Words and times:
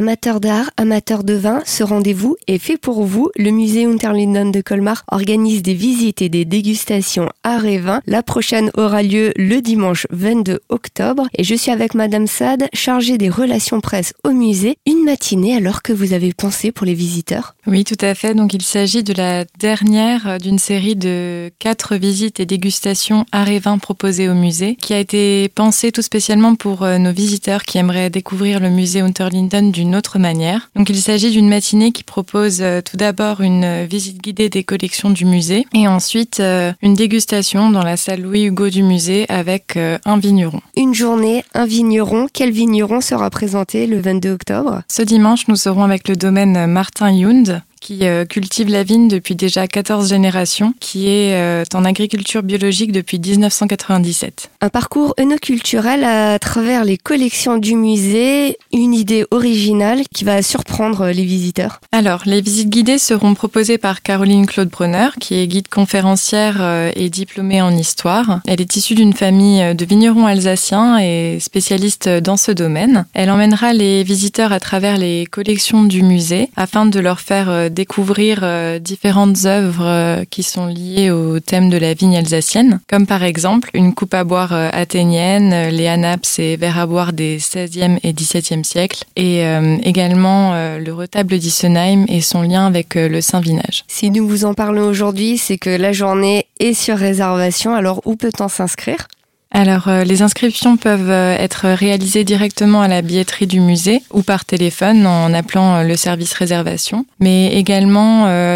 Amateurs 0.00 0.40
d'art, 0.40 0.70
amateurs 0.78 1.24
de 1.24 1.34
vin, 1.34 1.60
ce 1.66 1.84
rendez-vous 1.84 2.38
est 2.46 2.56
fait 2.56 2.78
pour 2.78 3.04
vous. 3.04 3.30
Le 3.36 3.50
musée 3.50 3.84
Unterlinden 3.84 4.50
de 4.50 4.62
Colmar 4.62 5.04
organise 5.12 5.60
des 5.60 5.74
visites 5.74 6.22
et 6.22 6.30
des 6.30 6.46
dégustations 6.46 7.28
art 7.42 7.66
et 7.66 7.76
vin. 7.76 8.00
La 8.06 8.22
prochaine 8.22 8.70
aura 8.78 9.02
lieu 9.02 9.34
le 9.36 9.60
dimanche 9.60 10.06
22 10.08 10.60
octobre 10.70 11.28
et 11.36 11.44
je 11.44 11.54
suis 11.54 11.70
avec 11.70 11.92
Madame 11.94 12.26
Sade, 12.26 12.66
chargée 12.72 13.18
des 13.18 13.28
relations 13.28 13.82
presse 13.82 14.14
au 14.24 14.30
musée. 14.30 14.78
Une 14.86 15.04
matinée 15.04 15.54
alors 15.54 15.82
que 15.82 15.92
vous 15.92 16.14
avez 16.14 16.32
pensé 16.32 16.72
pour 16.72 16.86
les 16.86 16.94
visiteurs? 16.94 17.54
Oui, 17.66 17.84
tout 17.84 17.98
à 18.00 18.14
fait. 18.14 18.34
Donc 18.34 18.54
il 18.54 18.62
s'agit 18.62 19.02
de 19.02 19.12
la 19.12 19.44
dernière 19.58 20.38
d'une 20.38 20.58
série 20.58 20.96
de 20.96 21.50
quatre 21.58 21.96
visites 21.96 22.40
et 22.40 22.46
dégustations 22.46 23.26
art 23.32 23.50
et 23.50 23.58
vin 23.58 23.76
proposées 23.76 24.30
au 24.30 24.34
musée 24.34 24.76
qui 24.76 24.94
a 24.94 24.98
été 24.98 25.50
pensée 25.50 25.92
tout 25.92 26.00
spécialement 26.00 26.54
pour 26.54 26.84
euh, 26.84 26.96
nos 26.96 27.12
visiteurs 27.12 27.64
qui 27.64 27.76
aimeraient 27.76 28.08
découvrir 28.08 28.60
le 28.60 28.70
musée 28.70 29.02
Unterlinden 29.02 29.70
d'une 29.70 29.89
autre 29.94 30.18
manière. 30.18 30.70
Donc 30.74 30.90
il 30.90 31.00
s'agit 31.00 31.30
d'une 31.30 31.48
matinée 31.48 31.92
qui 31.92 32.02
propose 32.02 32.60
euh, 32.60 32.80
tout 32.80 32.96
d'abord 32.96 33.40
une 33.40 33.84
visite 33.84 34.22
guidée 34.22 34.48
des 34.48 34.64
collections 34.64 35.10
du 35.10 35.24
musée 35.24 35.66
et 35.74 35.88
ensuite 35.88 36.40
euh, 36.40 36.72
une 36.82 36.94
dégustation 36.94 37.70
dans 37.70 37.82
la 37.82 37.96
salle 37.96 38.22
Louis 38.22 38.44
Hugo 38.44 38.68
du 38.68 38.82
musée 38.82 39.26
avec 39.28 39.76
euh, 39.76 39.98
un 40.04 40.18
vigneron. 40.18 40.60
Une 40.76 40.94
journée, 40.94 41.44
un 41.54 41.66
vigneron. 41.66 42.26
Quel 42.32 42.50
vigneron 42.50 43.00
sera 43.00 43.30
présenté 43.30 43.86
le 43.86 44.00
22 44.00 44.32
octobre? 44.32 44.82
Ce 44.88 45.02
dimanche, 45.02 45.48
nous 45.48 45.56
serons 45.56 45.84
avec 45.84 46.08
le 46.08 46.16
domaine 46.16 46.66
Martin 46.66 47.10
Yund 47.10 47.62
qui 47.80 48.06
euh, 48.06 48.26
cultive 48.26 48.68
la 48.68 48.84
vigne 48.84 49.08
depuis 49.08 49.34
déjà 49.34 49.66
14 49.66 50.08
générations, 50.10 50.74
qui 50.80 51.08
est 51.08 51.34
euh, 51.34 51.64
en 51.74 51.84
agriculture 51.84 52.42
biologique 52.42 52.92
depuis 52.92 53.18
1997. 53.18 54.50
Un 54.60 54.68
parcours 54.68 55.14
œnoculturel 55.18 56.04
à 56.04 56.38
travers 56.38 56.84
les 56.84 56.98
collections 56.98 57.56
du 57.56 57.74
musée, 57.74 58.58
une 58.72 58.92
idée 58.92 59.24
originale 59.30 60.02
qui 60.14 60.24
va 60.24 60.42
surprendre 60.42 61.08
les 61.08 61.24
visiteurs. 61.24 61.80
Alors, 61.90 62.22
les 62.26 62.42
visites 62.42 62.68
guidées 62.68 62.98
seront 62.98 63.34
proposées 63.34 63.78
par 63.78 64.02
Caroline 64.02 64.46
Claude 64.46 64.68
Brunner, 64.68 65.08
qui 65.18 65.36
est 65.36 65.46
guide 65.46 65.68
conférencière 65.68 66.58
euh, 66.60 66.92
et 66.94 67.08
diplômée 67.08 67.62
en 67.62 67.74
histoire. 67.74 68.40
Elle 68.46 68.60
est 68.60 68.76
issue 68.76 68.94
d'une 68.94 69.14
famille 69.14 69.74
de 69.74 69.84
vignerons 69.86 70.26
alsaciens 70.26 70.98
et 70.98 71.38
spécialiste 71.40 72.08
dans 72.08 72.36
ce 72.36 72.52
domaine. 72.52 73.06
Elle 73.14 73.30
emmènera 73.30 73.72
les 73.72 74.04
visiteurs 74.04 74.52
à 74.52 74.60
travers 74.60 74.98
les 74.98 75.24
collections 75.26 75.84
du 75.84 76.02
musée 76.02 76.50
afin 76.56 76.84
de 76.84 77.00
leur 77.00 77.20
faire 77.20 77.69
découvrir 77.70 78.40
euh, 78.42 78.78
différentes 78.78 79.44
œuvres 79.46 79.86
euh, 79.86 80.24
qui 80.28 80.42
sont 80.42 80.66
liées 80.66 81.10
au 81.10 81.40
thème 81.40 81.70
de 81.70 81.78
la 81.78 81.94
vigne 81.94 82.16
alsacienne, 82.16 82.80
comme 82.88 83.06
par 83.06 83.22
exemple 83.22 83.70
une 83.74 83.94
coupe 83.94 84.14
à 84.14 84.24
boire 84.24 84.52
euh, 84.52 84.68
athénienne, 84.72 85.70
les 85.70 85.88
anaps 85.88 86.38
et 86.38 86.56
verres 86.56 86.78
à 86.78 86.86
boire 86.86 87.12
des 87.12 87.38
16e 87.38 87.98
et 88.02 88.12
17e 88.12 88.64
siècles, 88.64 89.04
et 89.16 89.42
également 89.82 90.52
le 90.78 90.90
retable 90.92 91.38
d'Issenheim 91.38 92.04
et 92.08 92.20
son 92.20 92.42
lien 92.42 92.66
avec 92.66 92.94
le 92.94 93.20
Saint-Vinage. 93.20 93.84
Si 93.88 94.10
nous 94.10 94.26
vous 94.26 94.44
en 94.44 94.54
parlons 94.54 94.86
aujourd'hui, 94.86 95.38
c'est 95.38 95.58
que 95.58 95.70
la 95.70 95.92
journée 95.92 96.46
est 96.58 96.74
sur 96.74 96.96
réservation, 96.96 97.74
alors 97.74 98.00
où 98.04 98.16
peut-on 98.16 98.48
s'inscrire? 98.48 99.06
Alors, 99.52 99.88
euh, 99.88 100.04
les 100.04 100.22
inscriptions 100.22 100.76
peuvent 100.76 101.10
euh, 101.10 101.36
être 101.36 101.68
réalisées 101.68 102.22
directement 102.22 102.82
à 102.82 102.88
la 102.88 103.02
billetterie 103.02 103.48
du 103.48 103.58
musée 103.58 104.00
ou 104.12 104.22
par 104.22 104.44
téléphone 104.44 105.06
en 105.06 105.34
appelant 105.34 105.76
euh, 105.76 105.82
le 105.82 105.96
service 105.96 106.32
réservation, 106.34 107.04
mais 107.18 107.52
également 107.54 108.00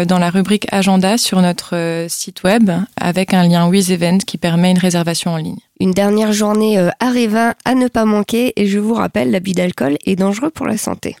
dans 0.05 0.19
la 0.19 0.29
rubrique 0.29 0.67
agenda 0.71 1.17
sur 1.17 1.41
notre 1.41 2.05
site 2.07 2.43
web 2.43 2.71
avec 2.99 3.33
un 3.33 3.43
lien 3.47 3.67
With 3.67 4.25
qui 4.25 4.37
permet 4.37 4.71
une 4.71 4.77
réservation 4.77 5.31
en 5.31 5.37
ligne. 5.37 5.57
Une 5.79 5.91
dernière 5.91 6.31
journée 6.31 6.77
à 6.99 7.09
Révin 7.09 7.53
à 7.65 7.75
ne 7.75 7.87
pas 7.87 8.05
manquer 8.05 8.53
et 8.55 8.67
je 8.67 8.79
vous 8.79 8.93
rappelle, 8.93 9.31
l'abus 9.31 9.53
d'alcool 9.53 9.97
est 10.05 10.15
dangereux 10.15 10.49
pour 10.49 10.65
la 10.65 10.77
santé. 10.77 11.15